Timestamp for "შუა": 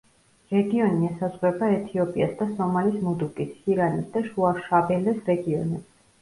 4.31-4.55